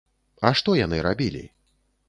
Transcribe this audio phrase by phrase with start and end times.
[0.49, 1.45] А што яны рабілі?